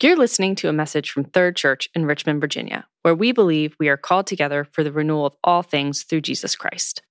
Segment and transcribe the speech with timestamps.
[0.00, 3.88] You're listening to a message from Third Church in Richmond, Virginia, where we believe we
[3.88, 7.02] are called together for the renewal of all things through Jesus Christ.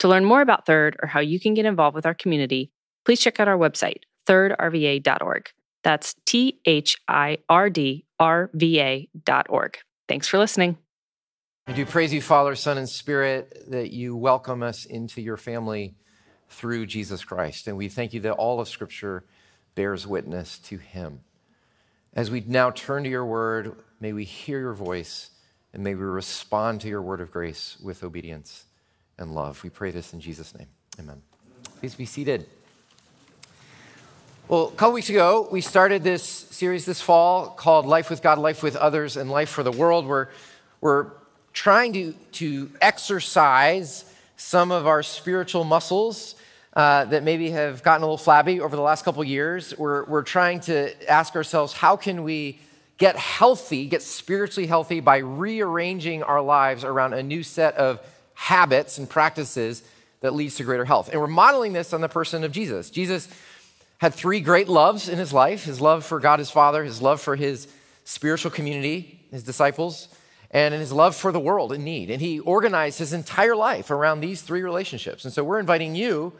[0.00, 2.72] To learn more about Third or how you can get involved with our community,
[3.04, 5.50] please check out our website, thirdrva.org.
[5.84, 9.78] That's T H I R D R V A.org.
[10.08, 10.78] Thanks for listening.
[11.68, 15.94] We do praise you, Father, Son, and Spirit, that you welcome us into your family
[16.48, 17.68] through Jesus Christ.
[17.68, 19.26] And we thank you that all of Scripture
[19.76, 21.20] bears witness to him.
[22.14, 25.30] As we now turn to your word, may we hear your voice
[25.72, 28.66] and may we respond to your word of grace with obedience
[29.18, 29.62] and love.
[29.64, 30.66] We pray this in Jesus' name.
[31.00, 31.22] Amen.
[31.80, 32.46] Please be seated.
[34.48, 38.38] Well, a couple weeks ago, we started this series this fall called Life with God,
[38.38, 40.28] Life with Others, and Life for the World, where
[40.82, 41.06] we're
[41.54, 44.04] trying to, to exercise
[44.36, 46.34] some of our spiritual muscles
[46.74, 49.76] uh, that maybe have gotten a little flabby over the last couple years.
[49.76, 52.60] We're, we're trying to ask ourselves how can we
[52.98, 58.00] get healthy, get spiritually healthy by rearranging our lives around a new set of
[58.34, 59.82] habits and practices
[60.20, 61.08] that leads to greater health.
[61.10, 62.90] And we're modeling this on the person of Jesus.
[62.90, 63.28] Jesus
[63.98, 67.20] had three great loves in his life his love for God his Father, his love
[67.20, 67.68] for his
[68.04, 70.08] spiritual community, his disciples,
[70.50, 72.10] and in his love for the world in need.
[72.10, 75.24] And he organized his entire life around these three relationships.
[75.24, 76.32] And so we're inviting you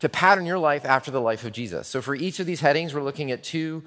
[0.00, 1.88] to pattern your life after the life of Jesus.
[1.88, 3.82] So, for each of these headings, we're looking at two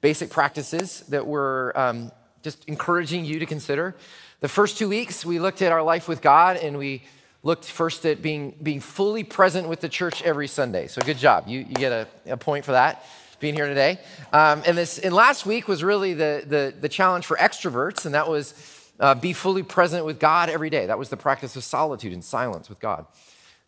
[0.00, 2.10] basic practices that we're um,
[2.42, 3.94] just encouraging you to consider.
[4.40, 7.04] The first two weeks, we looked at our life with God and we
[7.44, 10.88] looked first at being, being fully present with the church every Sunday.
[10.88, 11.44] So, good job.
[11.46, 13.04] You, you get a, a point for that.
[13.38, 13.98] Being here today,
[14.32, 18.14] um, and this and last week was really the, the the challenge for extroverts, and
[18.14, 18.54] that was
[19.00, 20.86] uh, be fully present with God every day.
[20.86, 23.04] That was the practice of solitude and silence with God.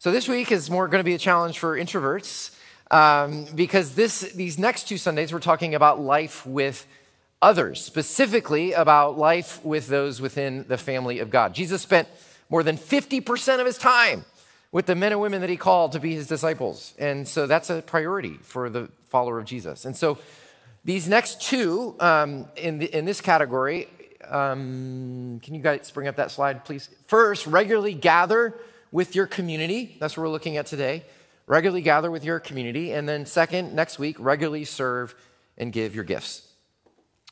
[0.04, 2.54] So this week is more going to be a challenge for introverts
[2.90, 6.86] um, because this, these next two Sundays we're talking about life with
[7.40, 11.54] others, specifically about life with those within the family of God.
[11.54, 12.06] Jesus spent
[12.50, 14.26] more than 50% of his time
[14.72, 16.92] with the men and women that he called to be his disciples.
[16.98, 19.86] And so that's a priority for the follower of Jesus.
[19.86, 20.18] And so
[20.84, 23.88] these next two um, in, the, in this category,
[24.28, 26.90] um, can you guys bring up that slide, please?
[27.06, 28.54] First, regularly gather
[28.94, 29.96] with your community.
[29.98, 31.04] That's what we're looking at today.
[31.48, 32.92] Regularly gather with your community.
[32.92, 35.16] And then, second, next week, regularly serve
[35.58, 36.48] and give your gifts.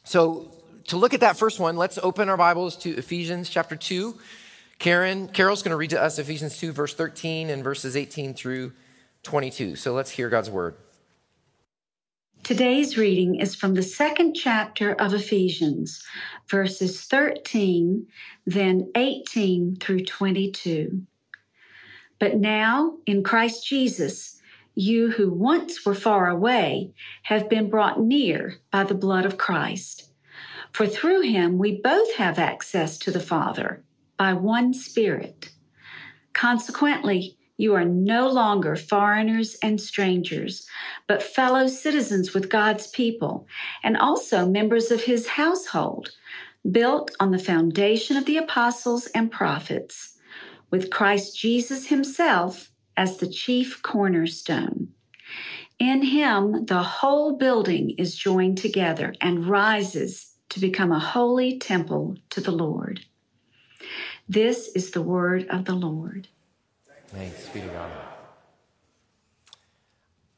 [0.02, 0.50] So,
[0.88, 4.18] to look at that first one, let's open our Bibles to Ephesians chapter 2.
[4.80, 8.72] Karen, Carol's going to read to us Ephesians 2, verse 13 and verses 18 through
[9.22, 9.76] 22.
[9.76, 10.74] So let's hear God's word.
[12.42, 16.02] Today's reading is from the second chapter of Ephesians,
[16.48, 18.04] verses 13,
[18.46, 21.06] then 18 through 22.
[22.22, 24.40] But now, in Christ Jesus,
[24.76, 26.92] you who once were far away
[27.24, 30.08] have been brought near by the blood of Christ.
[30.70, 33.82] For through him we both have access to the Father
[34.16, 35.50] by one Spirit.
[36.32, 40.64] Consequently, you are no longer foreigners and strangers,
[41.08, 43.48] but fellow citizens with God's people,
[43.82, 46.12] and also members of his household,
[46.70, 50.11] built on the foundation of the apostles and prophets
[50.72, 54.88] with Christ Jesus himself as the chief cornerstone.
[55.78, 62.16] In him, the whole building is joined together and rises to become a holy temple
[62.30, 63.00] to the Lord.
[64.28, 66.28] This is the word of the Lord.
[67.08, 67.90] Thanks be to God.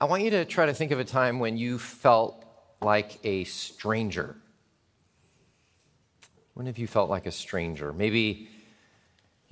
[0.00, 2.44] I want you to try to think of a time when you felt
[2.82, 4.36] like a stranger.
[6.54, 7.92] When have you felt like a stranger?
[7.92, 8.48] Maybe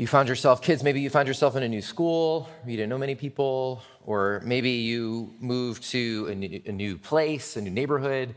[0.02, 2.98] you found yourself, kids, maybe you found yourself in a new school, you didn't know
[2.98, 8.34] many people, or maybe you moved to a new, place, a new neighborhood,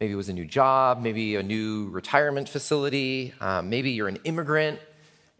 [0.00, 4.18] maybe it was a new job, maybe a new retirement facility, um, maybe you're an
[4.24, 4.78] immigrant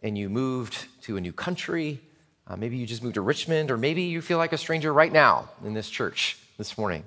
[0.03, 2.01] and you moved to a new country,
[2.47, 5.13] uh, maybe you just moved to Richmond, or maybe you feel like a stranger right
[5.13, 7.05] now in this church this morning.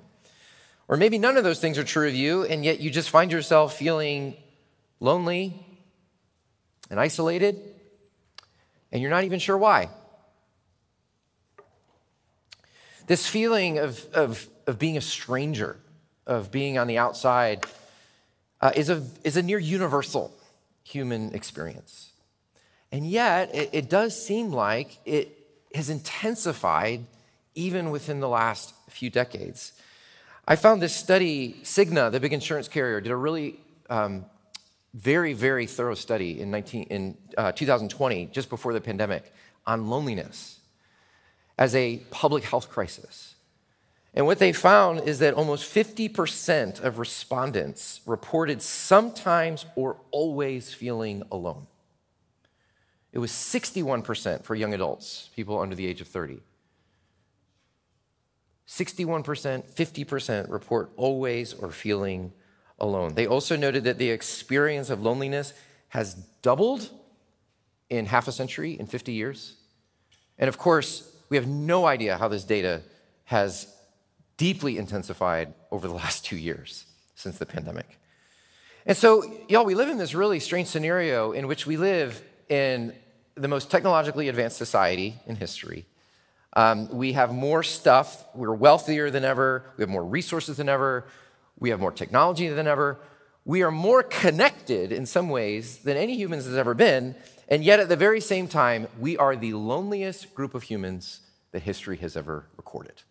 [0.86, 3.32] Or maybe none of those things are true of you, and yet you just find
[3.32, 4.36] yourself feeling
[5.00, 5.52] lonely
[6.90, 7.60] and isolated
[8.92, 9.88] and you're not even sure why.
[13.06, 15.76] This feeling of, of, of being a stranger,
[16.26, 17.64] of being on the outside,
[18.60, 20.32] uh, is, a, is a near universal
[20.84, 22.12] human experience.
[22.92, 25.36] And yet, it, it does seem like it
[25.74, 27.06] has intensified
[27.54, 29.72] even within the last few decades.
[30.46, 34.26] I found this study, Cigna, the big insurance carrier, did a really um,
[34.94, 39.32] very, very thorough study in, 19, in uh, 2020, just before the pandemic,
[39.66, 40.60] on loneliness
[41.58, 43.34] as a public health crisis.
[44.14, 51.22] And what they found is that almost 50% of respondents reported sometimes or always feeling
[51.32, 51.66] alone.
[53.12, 56.40] It was 61% for young adults, people under the age of 30.
[58.68, 62.32] 61%, 50% report always or feeling
[62.82, 63.14] alone.
[63.14, 65.54] They also noted that the experience of loneliness
[65.88, 66.90] has doubled
[67.88, 69.54] in half a century, in 50 years.
[70.38, 72.82] And of course, we have no idea how this data
[73.24, 73.74] has
[74.36, 76.84] deeply intensified over the last two years
[77.14, 77.98] since the pandemic.
[78.84, 82.92] And so, y'all, we live in this really strange scenario in which we live in
[83.36, 85.86] the most technologically advanced society in history.
[86.54, 88.24] Um, we have more stuff.
[88.34, 89.64] We're wealthier than ever.
[89.76, 91.06] We have more resources than ever.
[91.62, 92.98] We have more technology than ever.
[93.44, 97.14] We are more connected in some ways than any humans has ever been.
[97.46, 101.20] And yet, at the very same time, we are the loneliest group of humans
[101.52, 103.02] that history has ever recorded.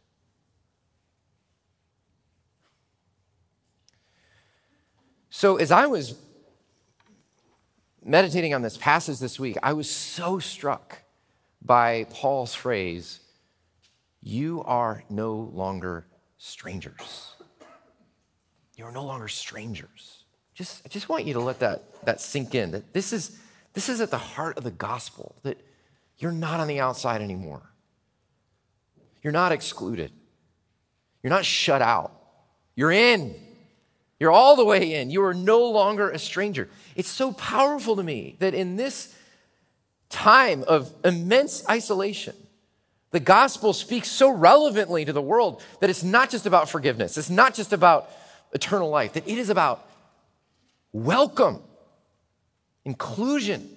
[5.29, 6.19] So, as I was
[8.03, 11.03] meditating on this passage this week, I was so struck
[11.61, 13.21] by Paul's phrase,
[14.21, 16.05] You are no longer
[16.37, 17.37] strangers.
[18.75, 20.23] You are no longer strangers.
[20.53, 22.71] Just, I just want you to let that, that sink in.
[22.71, 23.37] That this is,
[23.73, 25.59] this is at the heart of the gospel, that
[26.17, 27.61] you're not on the outside anymore.
[29.23, 30.11] You're not excluded.
[31.21, 32.11] You're not shut out.
[32.75, 33.35] You're in.
[34.19, 35.09] You're all the way in.
[35.09, 36.69] You are no longer a stranger.
[36.95, 39.15] It's so powerful to me that in this
[40.09, 42.35] time of immense isolation,
[43.11, 47.29] the gospel speaks so relevantly to the world that it's not just about forgiveness, it's
[47.29, 48.09] not just about
[48.53, 49.87] eternal life, that it is about
[50.91, 51.61] welcome,
[52.85, 53.69] inclusion,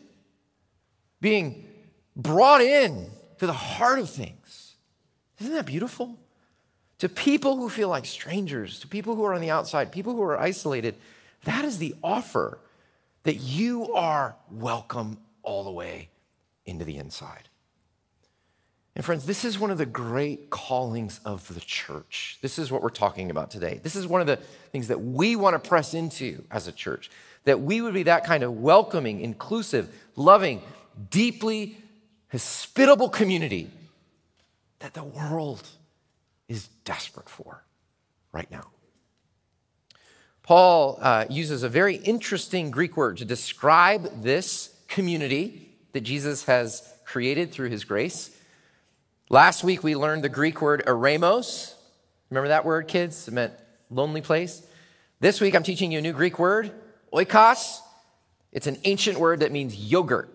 [1.21, 1.65] being
[2.17, 4.75] brought in to the heart of things.
[5.41, 6.19] Isn't that beautiful?
[6.99, 10.23] To people who feel like strangers, to people who are on the outside, people who
[10.23, 10.95] are isolated,
[11.45, 12.59] that is the offer
[13.25, 16.09] that you are welcome all the way
[16.65, 17.49] into the inside.
[18.97, 22.39] And friends, this is one of the great callings of the church.
[22.43, 23.81] This is what we're talking about today.
[23.83, 24.37] This is one of the
[24.71, 27.11] things that we want to press into as a church
[27.45, 30.63] that we would be that kind of welcoming, inclusive, loving,
[31.11, 31.77] deeply
[32.31, 33.71] hospitable community
[34.79, 35.67] that the world
[36.49, 37.63] is desperate for
[38.33, 38.69] right now.
[40.43, 46.87] Paul uh, uses a very interesting Greek word to describe this community that Jesus has
[47.05, 48.34] created through his grace.
[49.31, 51.73] Last week we learned the Greek word eremos.
[52.29, 53.27] Remember that word, kids?
[53.27, 53.55] It meant
[53.89, 54.67] lonely place.
[55.21, 56.73] This week I'm teaching you a new Greek word,
[57.11, 57.79] oikos.
[58.53, 60.29] It's an ancient word that means yogurt.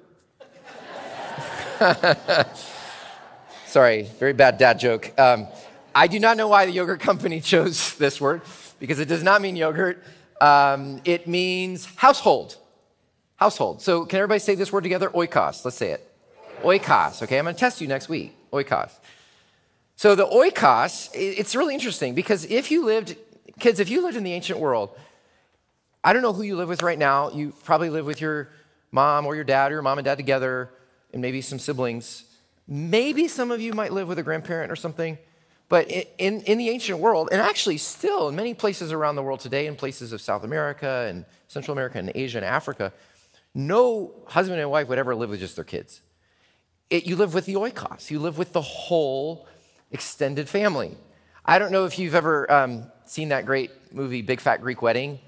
[3.67, 5.13] Sorry, very bad dad joke.
[5.19, 5.47] Um,
[5.93, 8.41] I do not know why the yogurt company chose this word
[8.79, 10.03] because it does not mean yogurt.
[10.41, 12.57] Um, it means household.
[13.35, 13.83] Household.
[13.83, 15.09] So can everybody say this word together?
[15.09, 15.63] Oikos.
[15.63, 16.11] Let's say it.
[16.63, 17.21] Oikos.
[17.21, 18.35] Okay, I'm going to test you next week.
[18.51, 18.91] Oikos.
[19.95, 23.17] So the oikos, it's really interesting because if you lived,
[23.59, 24.97] kids, if you lived in the ancient world,
[26.03, 27.31] I don't know who you live with right now.
[27.31, 28.49] You probably live with your
[28.91, 30.69] mom or your dad or your mom and dad together
[31.11, 32.23] and maybe some siblings.
[32.67, 35.17] Maybe some of you might live with a grandparent or something.
[35.67, 39.39] But in, in the ancient world, and actually still in many places around the world
[39.39, 42.91] today, in places of South America and Central America and Asia and Africa,
[43.53, 46.01] no husband and wife would ever live with just their kids.
[46.89, 49.47] It, you live with the oikos, you live with the whole
[49.91, 50.97] extended family.
[51.45, 55.19] I don't know if you've ever um, seen that great movie, Big Fat Greek Wedding.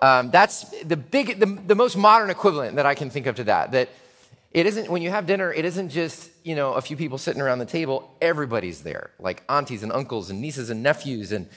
[0.00, 3.44] Um, that's the, big, the, the most modern equivalent that I can think of to
[3.44, 3.72] that.
[3.72, 3.90] That
[4.52, 7.42] it isn't, when you have dinner, it isn't just, you know, a few people sitting
[7.42, 8.16] around the table.
[8.22, 11.48] Everybody's there, like aunties and uncles and nieces and nephews and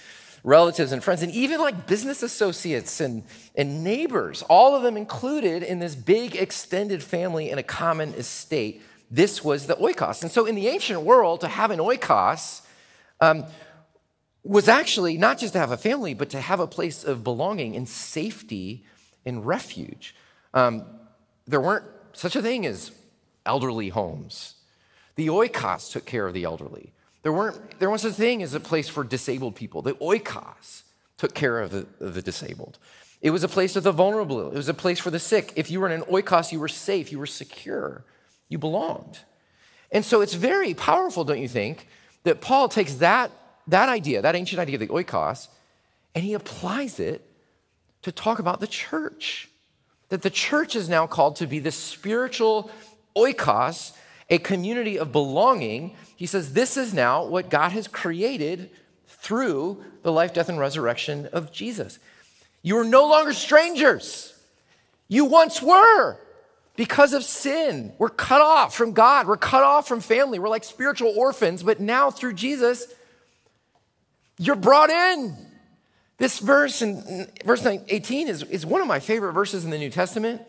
[0.44, 3.24] relatives and friends, and even like business associates and,
[3.56, 8.82] and neighbors, all of them included in this big extended family in a common estate.
[9.14, 10.24] This was the oikos.
[10.24, 12.64] And so in the ancient world, to have an oikos
[13.22, 13.46] um,
[14.44, 17.76] was actually not just to have a family, but to have a place of belonging
[17.76, 18.84] and safety
[19.24, 20.16] and refuge.
[20.56, 20.86] Um,
[21.46, 22.92] there weren't such a thing as
[23.46, 24.56] elderly homes.
[25.16, 26.92] The oikos took care of the elderly.
[27.22, 29.84] There, weren't, there wasn't a thing as a place for disabled people.
[29.84, 30.82] The oikos
[31.18, 32.80] took care of the, of the disabled.
[33.22, 34.50] It was a place of the vulnerable.
[34.50, 35.54] It was a place for the sick.
[35.56, 38.06] If you were in an oikos, you were safe, you were secure,
[38.54, 39.20] you belonged.
[39.92, 41.88] And so it's very powerful, don't you think,
[42.24, 43.32] that Paul takes that,
[43.68, 45.50] that idea, that ancient idea of the oikos,
[46.16, 47.22] and he applies it
[48.04, 49.50] to talk about the church
[50.14, 52.70] that the church is now called to be the spiritual
[53.16, 53.94] oikos,
[54.30, 55.96] a community of belonging.
[56.16, 58.70] He says this is now what God has created
[59.08, 61.98] through the life, death, and resurrection of Jesus.
[62.62, 64.40] You are no longer strangers.
[65.08, 66.20] You once were
[66.76, 67.94] because of sin.
[67.98, 69.28] We're cut off from God.
[69.28, 70.40] We're cut off from family.
[70.40, 72.88] We're like spiritual orphans, but now through Jesus,
[74.38, 75.36] you're brought in.
[76.18, 79.90] This verse in verse 18 is, is one of my favorite verses in the New
[79.90, 80.42] Testament.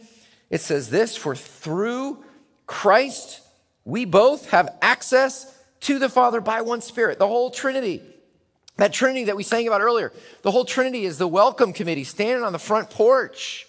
[0.50, 2.24] It says this For through
[2.66, 3.40] Christ,
[3.84, 8.02] we both have access to the Father by one Spirit, the whole Trinity.
[8.76, 10.12] That Trinity that we sang about earlier,
[10.42, 13.68] the whole Trinity is the welcome committee standing on the front porch.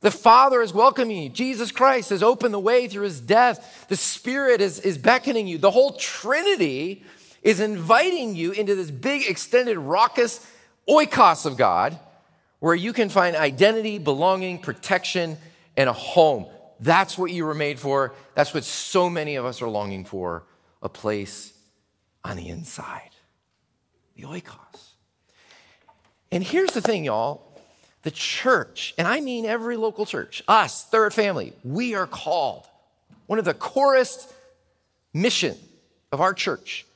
[0.00, 1.28] The Father is welcoming you.
[1.28, 3.86] Jesus Christ has opened the way through his death.
[3.88, 5.58] The Spirit is, is beckoning you.
[5.58, 7.04] The whole Trinity
[7.42, 10.46] is inviting you into this big, extended, raucous
[10.88, 11.98] oikos of God
[12.60, 15.36] where you can find identity, belonging, protection,
[15.76, 16.46] and a home.
[16.80, 18.14] That's what you were made for.
[18.34, 20.44] That's what so many of us are longing for
[20.82, 21.52] a place
[22.24, 23.10] on the inside.
[24.16, 24.92] The oikos.
[26.32, 27.49] And here's the thing, y'all
[28.02, 32.66] the church, and I mean every local church, us, third family, we are called.
[33.26, 34.32] One of the chorest
[35.12, 35.56] mission
[36.10, 36.86] of our church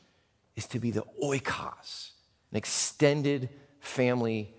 [0.57, 2.11] is to be the oikos,
[2.51, 3.49] an extended
[3.81, 4.53] family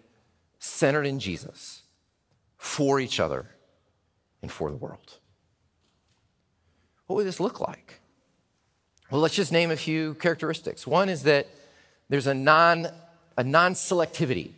[0.60, 1.82] centered in Jesus
[2.58, 3.48] for each other
[4.42, 5.18] and for the world.
[7.08, 8.00] What would this look like?
[9.12, 10.88] Well, let's just name a few characteristics.
[10.88, 11.48] One is that
[12.10, 12.88] there's a non
[13.38, 14.52] a non-selectivity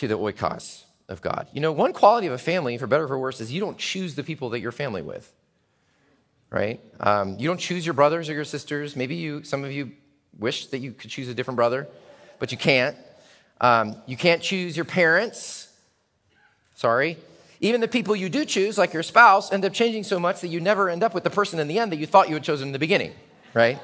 [0.00, 1.46] to the oikos of God.
[1.52, 3.76] You know, one quality of a family, for better or for worse, is you don't
[3.76, 5.30] choose the people that you're family with.
[6.48, 6.80] Right?
[6.98, 8.96] Um, you don't choose your brothers or your sisters.
[8.96, 9.92] Maybe you, some of you
[10.38, 11.86] wish that you could choose a different brother,
[12.38, 12.96] but you can't.
[13.60, 15.68] Um, you can't choose your parents.
[16.76, 17.18] Sorry.
[17.60, 20.48] Even the people you do choose, like your spouse, end up changing so much that
[20.48, 22.42] you never end up with the person in the end that you thought you had
[22.42, 23.12] chosen in the beginning,
[23.52, 23.78] right?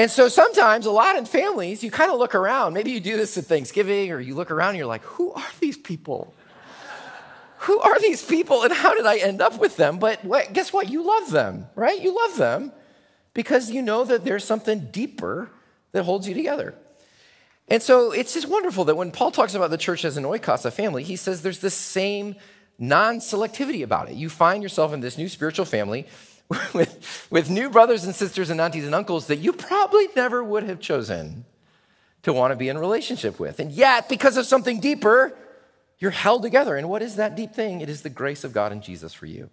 [0.00, 2.72] And so sometimes, a lot in families, you kind of look around.
[2.72, 5.50] Maybe you do this at Thanksgiving, or you look around and you're like, who are
[5.60, 6.32] these people?
[7.58, 9.98] Who are these people, and how did I end up with them?
[9.98, 10.22] But
[10.54, 10.88] guess what?
[10.88, 12.00] You love them, right?
[12.00, 12.72] You love them
[13.34, 15.50] because you know that there's something deeper
[15.92, 16.74] that holds you together.
[17.68, 20.64] And so it's just wonderful that when Paul talks about the church as an oikos,
[20.64, 22.36] a family, he says there's this same
[22.78, 24.16] non selectivity about it.
[24.16, 26.06] You find yourself in this new spiritual family
[26.74, 30.64] with, with new brothers and sisters and aunties and uncles that you probably never would
[30.64, 31.44] have chosen
[32.22, 33.60] to want to be in relationship with.
[33.60, 35.36] And yet, because of something deeper,
[35.98, 36.76] you're held together.
[36.76, 37.80] And what is that deep thing?
[37.80, 39.48] It is the grace of God and Jesus for you.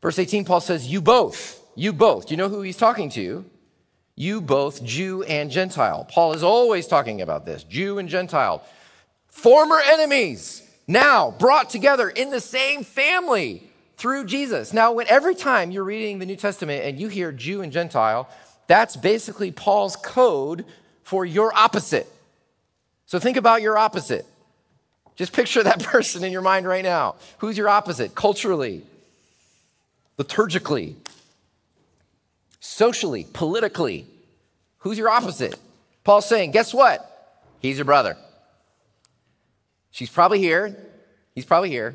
[0.00, 2.26] Verse 18, Paul says, You both, you both.
[2.26, 3.44] Do you know who he's talking to?
[4.14, 6.06] You both, Jew and Gentile.
[6.08, 8.62] Paul is always talking about this Jew and Gentile.
[9.28, 13.69] Former enemies, now brought together in the same family
[14.00, 14.72] through Jesus.
[14.72, 18.30] Now, when every time you're reading the New Testament and you hear Jew and Gentile,
[18.66, 20.64] that's basically Paul's code
[21.02, 22.06] for your opposite.
[23.04, 24.24] So think about your opposite.
[25.16, 27.16] Just picture that person in your mind right now.
[27.38, 28.14] Who's your opposite?
[28.14, 28.84] Culturally,
[30.18, 30.94] liturgically,
[32.58, 34.06] socially, politically.
[34.78, 35.56] Who's your opposite?
[36.04, 37.06] Paul's saying, guess what?
[37.60, 38.16] He's your brother.
[39.90, 40.74] She's probably here.
[41.34, 41.94] He's probably here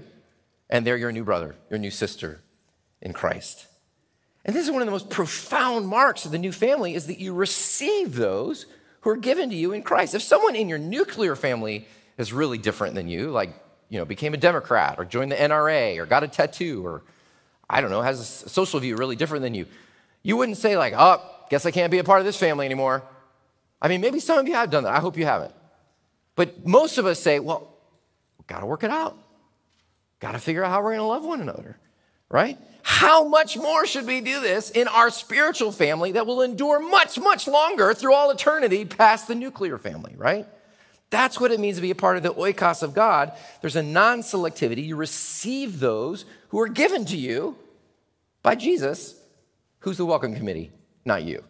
[0.75, 2.41] and they're your new brother, your new sister
[3.01, 3.67] in Christ.
[4.43, 7.17] And this is one of the most profound marks of the new family is that
[7.17, 8.65] you receive those
[8.99, 10.15] who are given to you in Christ.
[10.15, 13.51] If someone in your nuclear family is really different than you, like,
[13.87, 17.03] you know, became a Democrat or joined the NRA or got a tattoo or
[17.69, 19.67] I don't know, has a social view really different than you,
[20.23, 23.01] you wouldn't say like, "Oh, guess I can't be a part of this family anymore."
[23.81, 24.93] I mean, maybe some of you have done that.
[24.93, 25.53] I hope you haven't.
[26.35, 27.73] But most of us say, "Well,
[28.37, 29.17] we've got to work it out."
[30.25, 31.77] Got to figure out how we're going to love one another,
[32.29, 32.57] right?
[32.81, 37.19] How much more should we do this in our spiritual family that will endure much,
[37.19, 40.47] much longer through all eternity past the nuclear family, right?
[41.11, 43.33] That's what it means to be a part of the oikos of God.
[43.61, 44.83] There's a non selectivity.
[44.83, 47.55] You receive those who are given to you
[48.41, 49.13] by Jesus,
[49.81, 50.71] who's the welcome committee,
[51.05, 51.43] not you.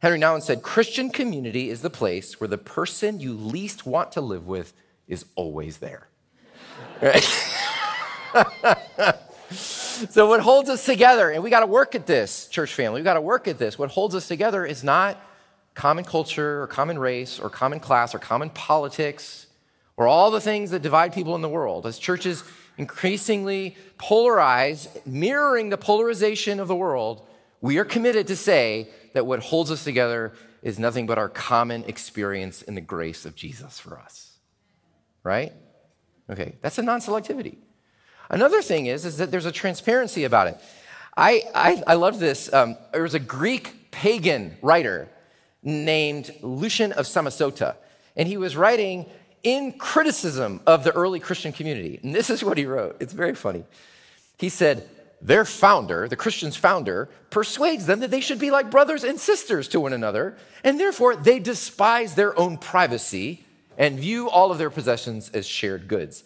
[0.00, 4.22] Henri Nouwen said Christian community is the place where the person you least want to
[4.22, 4.72] live with
[5.06, 6.08] is always there.
[7.02, 7.22] Right?
[9.50, 13.04] so, what holds us together, and we got to work at this, church family, we
[13.04, 13.78] got to work at this.
[13.78, 15.20] What holds us together is not
[15.74, 19.46] common culture or common race or common class or common politics
[19.96, 21.86] or all the things that divide people in the world.
[21.86, 22.42] As churches
[22.76, 27.26] increasingly polarize, mirroring the polarization of the world,
[27.60, 30.32] we are committed to say that what holds us together
[30.62, 34.36] is nothing but our common experience in the grace of Jesus for us.
[35.22, 35.52] Right?
[36.30, 37.56] Okay, that's a non selectivity.
[38.30, 40.58] Another thing is, is that there's a transparency about it.
[41.16, 42.52] I, I, I love this.
[42.52, 45.08] Um, there was a Greek pagan writer
[45.62, 47.76] named Lucian of Samosata.
[48.16, 49.06] And he was writing
[49.42, 52.00] in criticism of the early Christian community.
[52.02, 52.96] And this is what he wrote.
[53.00, 53.64] It's very funny.
[54.38, 54.88] He said,
[55.22, 59.68] Their founder, the Christian's founder, persuades them that they should be like brothers and sisters
[59.68, 63.44] to one another, and therefore they despise their own privacy
[63.78, 66.24] and view all of their possessions as shared goods.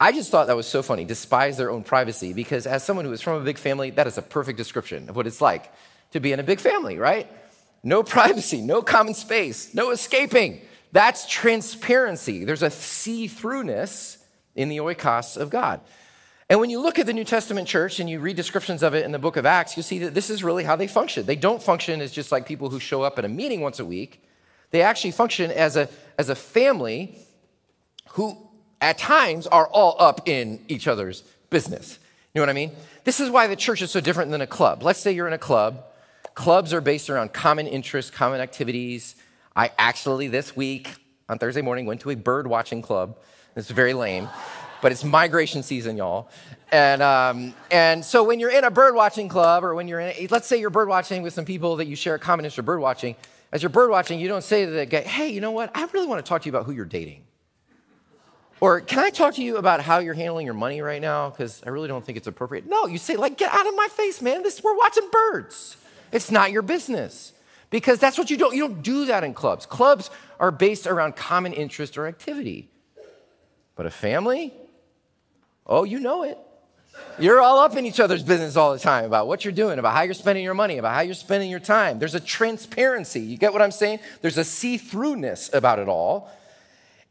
[0.00, 3.12] I just thought that was so funny, despise their own privacy, because as someone who
[3.12, 5.70] is from a big family, that is a perfect description of what it's like
[6.12, 7.30] to be in a big family, right?
[7.82, 10.60] No privacy, no common space, no escaping.
[10.92, 12.44] That's transparency.
[12.44, 14.18] There's a see throughness
[14.54, 15.80] in the oikos of God.
[16.48, 19.04] And when you look at the New Testament church and you read descriptions of it
[19.04, 21.24] in the book of Acts, you see that this is really how they function.
[21.26, 23.84] They don't function as just like people who show up at a meeting once a
[23.84, 24.23] week.
[24.74, 25.88] They actually function as a,
[26.18, 27.16] as a family
[28.08, 28.36] who
[28.80, 32.00] at times are all up in each other's business.
[32.34, 32.72] You know what I mean?
[33.04, 34.82] This is why the church is so different than a club.
[34.82, 35.84] Let's say you're in a club.
[36.34, 39.14] Clubs are based around common interests, common activities.
[39.54, 40.92] I actually, this week,
[41.28, 43.16] on Thursday morning, went to a bird watching club.
[43.54, 44.28] It's very lame,
[44.82, 46.28] but it's migration season, y'all.
[46.72, 50.08] And, um, and so when you're in a bird watching club, or when you're in,
[50.08, 52.58] a, let's say you're bird watching with some people that you share a common interest
[52.58, 53.14] of bird watching,
[53.54, 55.70] as you're bird watching, you don't say to the guy, hey, you know what?
[55.76, 57.22] I really want to talk to you about who you're dating.
[58.60, 61.30] Or can I talk to you about how you're handling your money right now?
[61.30, 62.66] Because I really don't think it's appropriate.
[62.66, 64.42] No, you say, like, get out of my face, man.
[64.42, 65.76] This we're watching birds.
[66.10, 67.32] It's not your business.
[67.70, 68.56] Because that's what you don't.
[68.56, 69.66] You don't do that in clubs.
[69.66, 72.70] Clubs are based around common interest or activity.
[73.76, 74.52] But a family?
[75.64, 76.38] Oh, you know it.
[77.18, 79.94] You're all up in each other's business all the time about what you're doing, about
[79.94, 81.98] how you're spending your money, about how you're spending your time.
[81.98, 83.20] There's a transparency.
[83.20, 84.00] You get what I'm saying?
[84.20, 86.30] There's a see throughness about it all.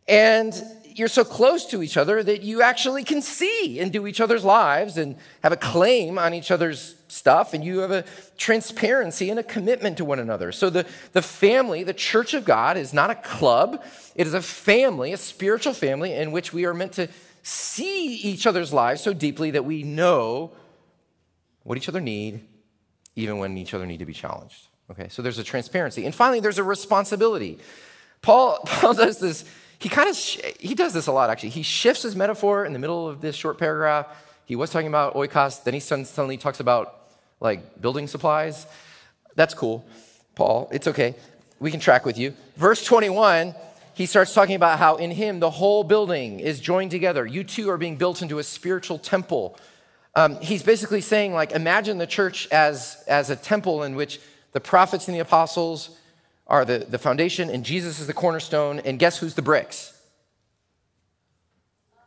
[0.07, 0.53] And
[0.95, 4.97] you're so close to each other that you actually can see into each other's lives
[4.97, 8.03] and have a claim on each other's stuff, and you have a
[8.37, 10.51] transparency and a commitment to one another.
[10.51, 13.83] So the, the family, the church of God, is not a club,
[14.15, 17.07] it is a family, a spiritual family in which we are meant to
[17.43, 20.51] see each other's lives so deeply that we know
[21.63, 22.41] what each other need,
[23.15, 24.67] even when each other need to be challenged.
[24.89, 26.05] Okay, so there's a transparency.
[26.05, 27.59] And finally, there's a responsibility.
[28.21, 29.45] Paul, Paul does this
[29.83, 31.49] he kind of he does this a lot actually.
[31.49, 34.07] He shifts his metaphor in the middle of this short paragraph.
[34.45, 37.01] He was talking about oikos, then he suddenly talks about
[37.41, 38.65] like building supplies.
[39.35, 39.85] That's cool,
[40.35, 40.69] Paul.
[40.71, 41.15] It's okay.
[41.59, 42.33] We can track with you.
[42.55, 43.53] Verse 21,
[43.93, 47.25] he starts talking about how in him the whole building is joined together.
[47.25, 49.57] You two are being built into a spiritual temple.
[50.15, 54.19] Um, he's basically saying, like, imagine the church as, as a temple in which
[54.51, 55.97] the prophets and the apostles
[56.47, 58.79] are the, the foundation, and Jesus is the cornerstone.
[58.79, 59.93] And guess who's the bricks?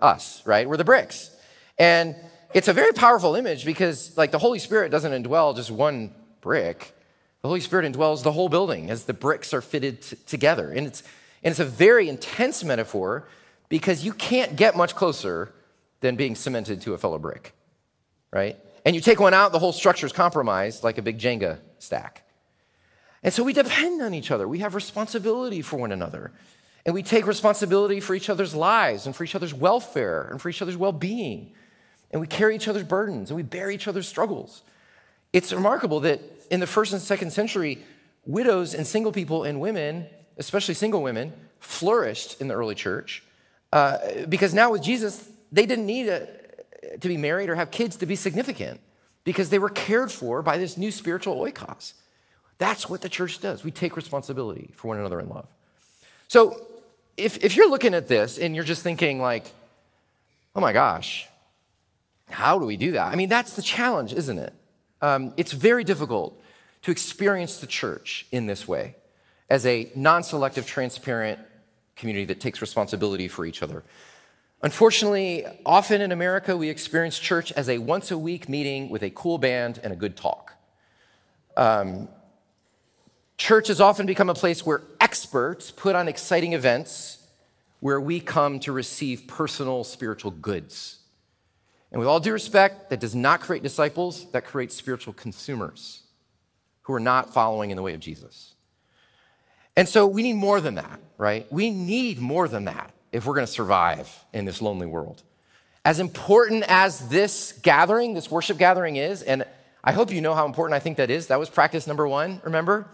[0.00, 0.68] Us, right?
[0.68, 1.30] We're the bricks.
[1.78, 2.14] And
[2.54, 6.94] it's a very powerful image because, like, the Holy Spirit doesn't indwell just one brick.
[7.42, 10.70] The Holy Spirit indwells the whole building as the bricks are fitted t- together.
[10.70, 11.02] And it's,
[11.46, 13.28] and it's a very intense metaphor
[13.68, 15.52] because you can't get much closer
[16.00, 17.54] than being cemented to a fellow brick,
[18.32, 18.56] right?
[18.84, 22.24] And you take one out, the whole structure is compromised like a big Jenga stack.
[23.22, 24.48] And so we depend on each other.
[24.48, 26.32] We have responsibility for one another.
[26.84, 30.48] And we take responsibility for each other's lives and for each other's welfare and for
[30.48, 31.52] each other's well being.
[32.10, 34.64] And we carry each other's burdens and we bear each other's struggles.
[35.32, 37.84] It's remarkable that in the first and second century,
[38.24, 40.06] widows and single people and women,
[40.36, 43.22] especially single women, flourished in the early church
[43.72, 46.28] uh, because now with Jesus, they didn't need a,
[47.00, 48.80] to be married or have kids to be significant
[49.24, 51.94] because they were cared for by this new spiritual oikos.
[52.58, 53.64] That's what the church does.
[53.64, 55.46] We take responsibility for one another in love.
[56.28, 56.66] So
[57.16, 59.44] if, if you're looking at this and you're just thinking, like,
[60.54, 61.28] oh my gosh,
[62.30, 63.12] how do we do that?
[63.12, 64.54] I mean, that's the challenge, isn't it?
[65.02, 66.40] Um, it's very difficult
[66.82, 68.96] to experience the church in this way
[69.48, 71.38] as a non selective, transparent
[71.94, 73.84] community that takes responsibility for each other.
[74.62, 79.10] Unfortunately, often in America, we experience church as a once a week meeting with a
[79.10, 80.54] cool band and a good talk.
[81.56, 82.08] Um,
[83.36, 87.18] Church has often become a place where experts put on exciting events
[87.80, 91.00] where we come to receive personal spiritual goods.
[91.92, 96.04] And with all due respect, that does not create disciples, that creates spiritual consumers
[96.82, 98.55] who are not following in the way of Jesus.
[99.76, 101.50] And so we need more than that, right?
[101.52, 105.22] We need more than that if we're going to survive in this lonely world.
[105.84, 109.44] As important as this gathering, this worship gathering is, and
[109.84, 111.28] I hope you know how important I think that is.
[111.28, 112.88] That was practice number one, remember?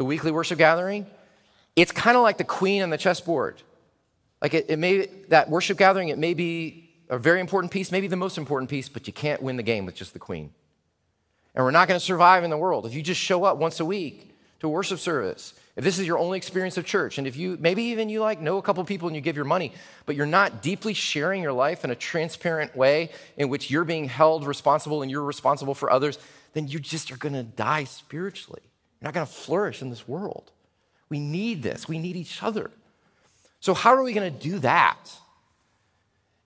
[0.00, 1.06] the weekly worship gathering,
[1.76, 3.60] it's kind of like the queen on the chessboard.
[4.40, 8.06] Like it, it may, that worship gathering, it may be a very important piece, maybe
[8.06, 10.54] the most important piece, but you can't win the game with just the queen.
[11.54, 12.86] And we're not going to survive in the world.
[12.86, 16.18] If you just show up once a week to worship service, if this is your
[16.18, 19.08] only experience of church, and if you maybe even you like know a couple people
[19.08, 19.72] and you give your money,
[20.04, 24.06] but you're not deeply sharing your life in a transparent way in which you're being
[24.06, 26.18] held responsible and you're responsible for others,
[26.52, 28.62] then you just are going to die spiritually.
[29.00, 30.50] You're not going to flourish in this world.
[31.08, 31.88] We need this.
[31.88, 32.70] We need each other.
[33.60, 35.10] So how are we going to do that?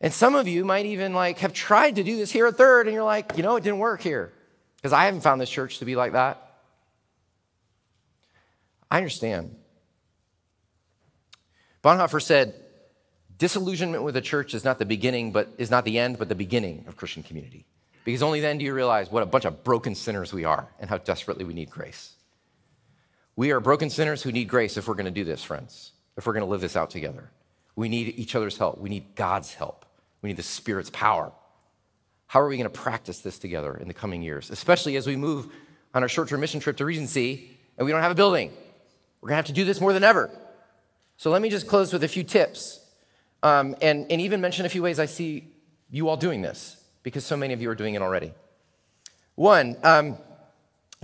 [0.00, 2.86] And some of you might even like have tried to do this here at Third,
[2.86, 4.32] and you're like, you know, it didn't work here
[4.76, 6.43] because I haven't found this church to be like that.
[8.94, 9.56] I understand.
[11.82, 12.54] Bonhoeffer said,
[13.36, 16.36] disillusionment with the church is not the beginning, but is not the end, but the
[16.36, 17.66] beginning of Christian community.
[18.04, 20.88] Because only then do you realize what a bunch of broken sinners we are and
[20.88, 22.12] how desperately we need grace.
[23.34, 26.24] We are broken sinners who need grace if we're going to do this, friends, if
[26.24, 27.32] we're going to live this out together.
[27.74, 28.78] We need each other's help.
[28.78, 29.86] We need God's help.
[30.22, 31.32] We need the Spirit's power.
[32.28, 35.16] How are we going to practice this together in the coming years, especially as we
[35.16, 35.48] move
[35.94, 38.52] on our short term mission trip to Regency and we don't have a building?
[39.24, 40.30] We're going to have to do this more than ever.
[41.16, 42.78] So let me just close with a few tips
[43.42, 45.48] um, and, and even mention a few ways I see
[45.88, 48.34] you all doing this because so many of you are doing it already.
[49.34, 50.18] One, um,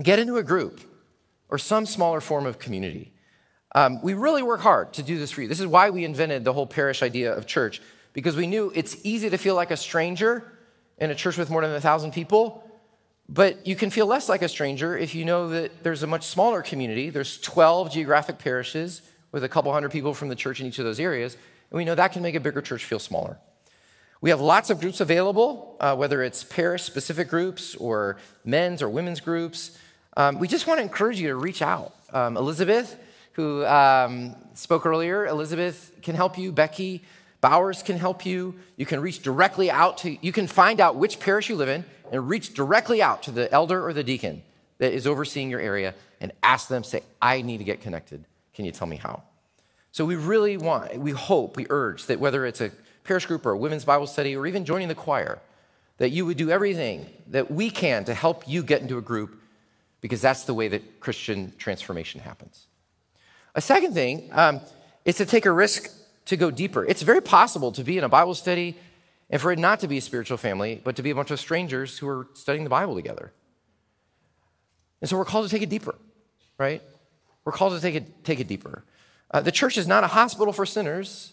[0.03, 0.81] get into a group
[1.49, 3.11] or some smaller form of community.
[3.73, 5.47] Um, we really work hard to do this for you.
[5.47, 7.81] This is why we invented the whole parish idea of church,
[8.13, 10.59] because we knew it's easy to feel like a stranger
[10.99, 12.70] in a church with more than a thousand people,
[13.33, 16.25] but you can feel less like a stranger if you know that there's a much
[16.25, 17.09] smaller community.
[17.09, 20.85] There's 12 geographic parishes with a couple hundred people from the church in each of
[20.85, 21.35] those areas,
[21.69, 23.37] and we know that can make a bigger church feel smaller.
[24.19, 28.89] We have lots of groups available, uh, whether it's parish specific groups or men's or
[28.89, 29.77] women's groups.
[30.17, 31.95] Um, we just want to encourage you to reach out.
[32.11, 32.99] Um, Elizabeth,
[33.31, 36.51] who um, spoke earlier, Elizabeth can help you.
[36.51, 37.03] Becky
[37.41, 38.55] Bowers can help you.
[38.77, 41.83] You can reach directly out to, you can find out which parish you live in
[42.11, 44.43] and reach directly out to the elder or the deacon
[44.77, 48.25] that is overseeing your area and ask them, say, I need to get connected.
[48.53, 49.23] Can you tell me how?
[49.91, 52.71] So we really want, we hope, we urge that whether it's a
[53.03, 55.41] parish group or a women's Bible study or even joining the choir,
[55.97, 59.39] that you would do everything that we can to help you get into a group
[59.99, 62.67] because that's the way that Christian transformation happens.
[63.53, 64.61] A second thing um,
[65.05, 65.91] is to take a risk
[66.25, 66.85] to go deeper.
[66.85, 68.77] It's very possible to be in a Bible study
[69.29, 71.39] and for it not to be a spiritual family, but to be a bunch of
[71.39, 73.31] strangers who are studying the Bible together.
[74.99, 75.95] And so we're called to take it deeper,
[76.57, 76.81] right?
[77.45, 78.83] We're called to take it, take it deeper.
[79.31, 81.31] Uh, the church is not a hospital for sinners.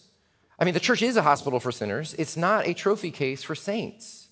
[0.58, 2.14] I mean, the church is a hospital for sinners.
[2.18, 4.28] It's not a trophy case for saints.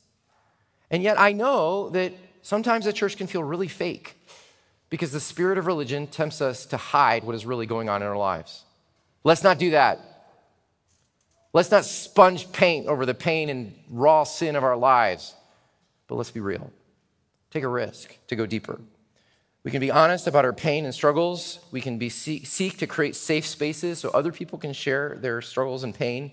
[0.90, 4.16] And yet I know that sometimes the church can feel really fake
[4.88, 8.09] because the spirit of religion tempts us to hide what is really going on in
[8.09, 8.64] our lives.
[9.25, 10.15] Let's not do that.
[11.57, 15.35] Let's not sponge paint over the pain and raw sin of our lives,
[16.07, 16.71] but let's be real.
[17.51, 18.79] Take a risk to go deeper.
[19.64, 21.61] We can be honest about our pain and struggles.
[21.73, 25.83] We can be seek to create safe spaces so other people can share their struggles
[25.83, 26.31] and pain.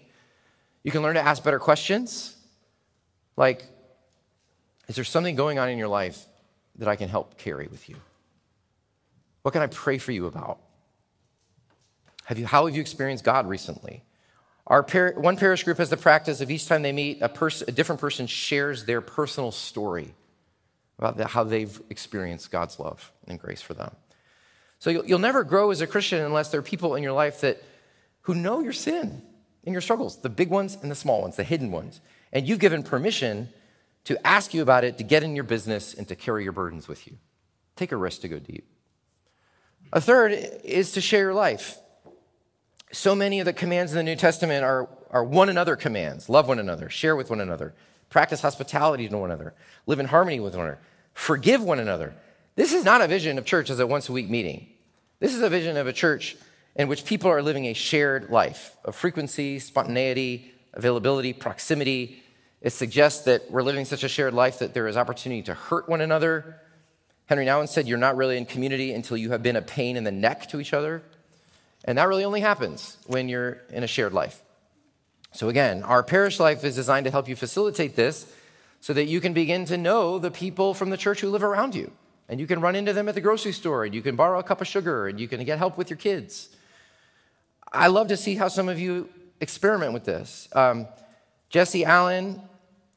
[0.83, 2.35] You can learn to ask better questions,
[3.37, 3.63] like,
[4.89, 6.25] is there something going on in your life
[6.75, 7.95] that I can help carry with you?
[9.43, 10.59] What can I pray for you about?
[12.25, 14.03] Have you, how have you experienced God recently?
[14.67, 17.63] Our par- one parish group has the practice of each time they meet, a, pers-
[17.63, 20.13] a different person shares their personal story
[20.97, 23.93] about the, how they've experienced God's love and grace for them.
[24.79, 27.41] So you'll, you'll never grow as a Christian unless there are people in your life
[27.41, 27.61] that
[28.21, 29.21] who know your sin
[29.65, 31.99] and your struggles, the big ones and the small ones, the hidden ones.
[32.31, 33.49] And you've given permission
[34.05, 36.87] to ask you about it, to get in your business, and to carry your burdens
[36.87, 37.17] with you.
[37.75, 38.67] Take a risk to go deep.
[39.91, 40.31] A third
[40.63, 41.77] is to share your life
[42.93, 46.47] so many of the commands in the New Testament are, are one another commands love
[46.47, 47.73] one another, share with one another,
[48.09, 49.53] practice hospitality to one another,
[49.87, 50.79] live in harmony with one another,
[51.13, 52.13] forgive one another.
[52.55, 54.67] This is not a vision of church as a once a week meeting.
[55.19, 56.37] This is a vision of a church
[56.75, 62.21] in which people are living a shared life of frequency, spontaneity, availability, proximity.
[62.61, 65.89] It suggests that we're living such a shared life that there is opportunity to hurt
[65.89, 66.59] one another.
[67.27, 70.03] Henri Nouwen said, You're not really in community until you have been a pain in
[70.03, 71.03] the neck to each other.
[71.85, 74.41] And that really only happens when you're in a shared life.
[75.33, 78.31] So, again, our parish life is designed to help you facilitate this
[78.79, 81.73] so that you can begin to know the people from the church who live around
[81.75, 81.91] you.
[82.29, 84.43] And you can run into them at the grocery store, and you can borrow a
[84.43, 86.49] cup of sugar, and you can get help with your kids.
[87.71, 89.09] I love to see how some of you
[89.41, 90.47] experiment with this.
[90.53, 90.87] Um,
[91.49, 92.41] Jesse Allen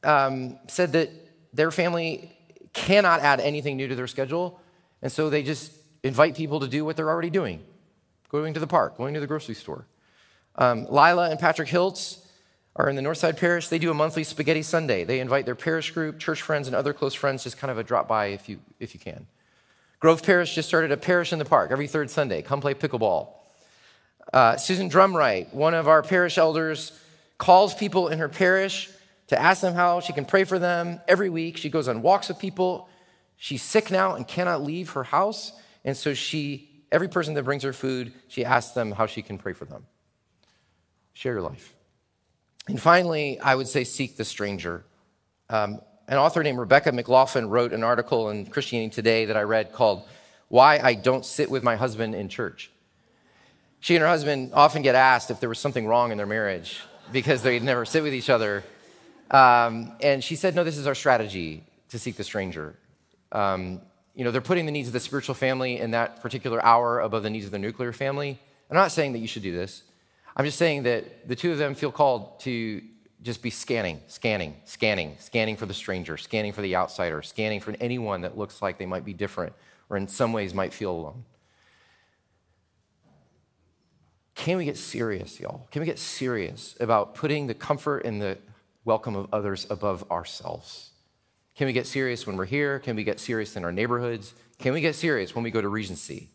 [0.03, 1.09] um, said that
[1.53, 2.31] their family
[2.73, 4.61] cannot add anything new to their schedule,
[5.01, 5.71] and so they just
[6.03, 7.63] invite people to do what they're already doing
[8.29, 9.85] going to the park, going to the grocery store.
[10.55, 12.25] Um, Lila and Patrick Hiltz
[12.75, 13.67] are in the Northside Parish.
[13.67, 15.03] They do a monthly spaghetti Sunday.
[15.03, 17.83] They invite their parish group, church friends, and other close friends, just kind of a
[17.83, 19.27] drop by if you, if you can.
[19.99, 22.43] Grove Parish just started a parish in the park every third Sunday.
[22.43, 23.29] Come play pickleball.
[24.31, 26.91] Uh, Susan Drumright, one of our parish elders,
[27.37, 28.89] calls people in her parish
[29.27, 31.57] to ask them how she can pray for them every week.
[31.57, 32.89] She goes on walks with people.
[33.37, 35.51] She's sick now and cannot leave her house.
[35.83, 39.37] And so she, every person that brings her food, she asks them how she can
[39.37, 39.85] pray for them.
[41.13, 41.73] Share your life.
[42.67, 44.83] And finally, I would say seek the stranger.
[45.49, 49.73] Um, an author named Rebecca McLaughlin wrote an article in Christianity Today that I read
[49.73, 50.07] called
[50.47, 52.71] Why I Don't Sit with My Husband in Church.
[53.79, 56.81] She and her husband often get asked if there was something wrong in their marriage
[57.11, 58.63] because they'd never sit with each other.
[59.29, 62.75] Um, and she said, No, this is our strategy to seek the stranger.
[63.31, 63.81] Um,
[64.17, 67.21] you know, they're putting the needs of the spiritual family in that particular hour above
[67.21, 68.39] the needs of the nuclear family.
[68.67, 69.83] I'm not saying that you should do this.
[70.35, 72.81] I'm just saying that the two of them feel called to
[73.21, 77.75] just be scanning, scanning, scanning, scanning for the stranger, scanning for the outsider, scanning for
[77.79, 79.53] anyone that looks like they might be different
[79.87, 81.23] or in some ways might feel alone.
[84.33, 85.67] Can we get serious, y'all?
[85.69, 88.39] Can we get serious about putting the comfort and the
[88.83, 90.89] welcome of others above ourselves?
[91.57, 92.77] Can we get serious when we're here?
[92.79, 94.35] Can we get serious in our neighborhoods?
[94.59, 96.29] Can we get serious when we go to Regency?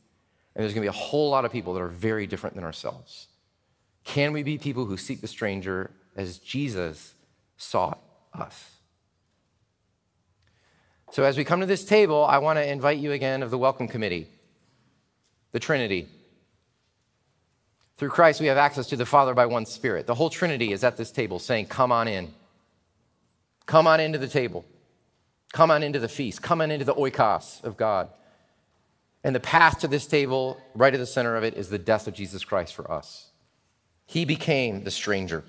[0.54, 2.64] And there's going to be a whole lot of people that are very different than
[2.64, 3.28] ourselves.
[4.02, 7.14] Can we be people who seek the stranger as Jesus
[7.56, 8.00] sought
[8.34, 8.68] us?
[11.12, 13.58] So, as we come to this table, I want to invite you again of the
[13.58, 14.26] Welcome Committee,
[15.52, 16.08] the Trinity.
[17.96, 20.08] Through Christ, we have access to the Father by one Spirit.
[20.08, 22.34] The whole Trinity is at this table saying, Come on in.
[23.66, 24.64] Come on into the table.
[25.52, 26.42] Come on into the feast.
[26.42, 28.08] Come on into the oikos of God.
[29.22, 32.08] And the path to this table, right at the center of it, is the death
[32.08, 33.30] of Jesus Christ for us.
[34.06, 35.44] He became the stranger.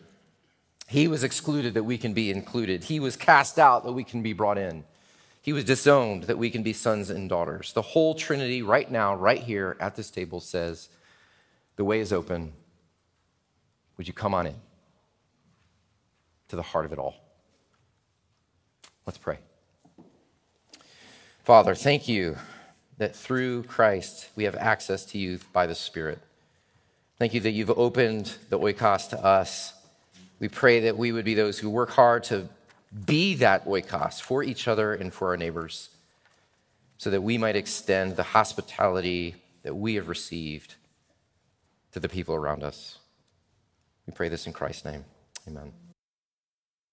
[0.88, 2.84] He was excluded that we can be included.
[2.84, 4.84] He was cast out that we can be brought in.
[5.42, 7.74] He was disowned that we can be sons and daughters.
[7.74, 10.90] The whole Trinity, right now, right here at this table, says,
[11.78, 12.54] The way is open.
[13.98, 14.56] Would you come on in
[16.50, 17.16] to the heart of it all?
[19.06, 19.40] Let's pray.
[21.44, 22.38] Father, thank you
[23.00, 26.20] that through Christ we have access to you by the Spirit.
[27.20, 29.74] Thank you that you've opened the oikos to us.
[30.40, 32.48] We pray that we would be those who work hard to
[33.06, 35.90] be that oikos for each other and for our neighbors,
[36.98, 40.76] so that we might extend the hospitality that we have received
[41.92, 43.00] to the people around us.
[44.08, 45.04] We pray this in Christ's name.
[45.46, 45.74] Amen.